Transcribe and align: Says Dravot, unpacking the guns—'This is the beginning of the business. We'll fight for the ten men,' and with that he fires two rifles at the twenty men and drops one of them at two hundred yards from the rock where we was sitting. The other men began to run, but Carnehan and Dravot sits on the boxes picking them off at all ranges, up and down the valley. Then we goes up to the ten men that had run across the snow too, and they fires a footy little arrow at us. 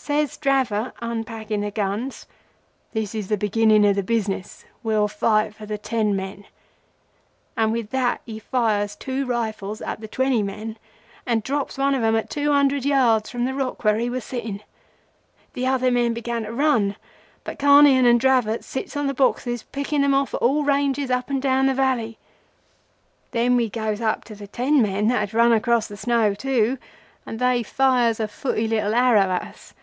Says 0.00 0.38
Dravot, 0.38 0.92
unpacking 1.02 1.60
the 1.60 1.70
guns—'This 1.70 3.14
is 3.14 3.28
the 3.28 3.36
beginning 3.36 3.84
of 3.84 3.94
the 3.94 4.02
business. 4.02 4.64
We'll 4.82 5.08
fight 5.08 5.54
for 5.54 5.66
the 5.66 5.76
ten 5.76 6.16
men,' 6.16 6.46
and 7.58 7.72
with 7.72 7.90
that 7.90 8.22
he 8.24 8.38
fires 8.38 8.96
two 8.96 9.26
rifles 9.26 9.82
at 9.82 10.00
the 10.00 10.08
twenty 10.08 10.42
men 10.42 10.78
and 11.26 11.42
drops 11.42 11.76
one 11.76 11.94
of 11.94 12.00
them 12.00 12.16
at 12.16 12.30
two 12.30 12.50
hundred 12.52 12.86
yards 12.86 13.28
from 13.28 13.44
the 13.44 13.52
rock 13.52 13.84
where 13.84 13.96
we 13.96 14.08
was 14.08 14.24
sitting. 14.24 14.60
The 15.52 15.66
other 15.66 15.90
men 15.90 16.14
began 16.14 16.44
to 16.44 16.54
run, 16.54 16.96
but 17.44 17.58
Carnehan 17.58 18.06
and 18.06 18.18
Dravot 18.18 18.64
sits 18.64 18.96
on 18.96 19.08
the 19.08 19.14
boxes 19.14 19.64
picking 19.64 20.00
them 20.00 20.14
off 20.14 20.32
at 20.32 20.38
all 20.40 20.64
ranges, 20.64 21.10
up 21.10 21.28
and 21.28 21.42
down 21.42 21.66
the 21.66 21.74
valley. 21.74 22.16
Then 23.32 23.56
we 23.56 23.68
goes 23.68 24.00
up 24.00 24.24
to 24.24 24.34
the 24.34 24.46
ten 24.46 24.80
men 24.80 25.08
that 25.08 25.20
had 25.20 25.34
run 25.34 25.52
across 25.52 25.86
the 25.86 25.98
snow 25.98 26.32
too, 26.32 26.78
and 27.26 27.38
they 27.38 27.62
fires 27.62 28.20
a 28.20 28.26
footy 28.28 28.66
little 28.66 28.94
arrow 28.94 29.28
at 29.32 29.42
us. 29.42 29.74